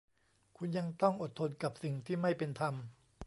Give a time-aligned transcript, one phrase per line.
[0.57, 2.75] คุณยังต้องอดทนกับสิ่งที่ไม่เป็นธรรม